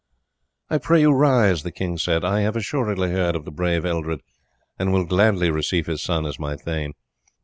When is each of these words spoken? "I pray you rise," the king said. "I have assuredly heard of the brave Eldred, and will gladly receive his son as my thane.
"I 0.67 0.79
pray 0.79 1.01
you 1.01 1.11
rise," 1.11 1.61
the 1.61 1.71
king 1.71 1.95
said. 1.99 2.25
"I 2.25 2.39
have 2.41 2.55
assuredly 2.55 3.11
heard 3.11 3.35
of 3.35 3.45
the 3.45 3.51
brave 3.51 3.85
Eldred, 3.85 4.21
and 4.79 4.91
will 4.91 5.05
gladly 5.05 5.51
receive 5.51 5.85
his 5.85 6.01
son 6.01 6.25
as 6.25 6.39
my 6.39 6.55
thane. 6.55 6.93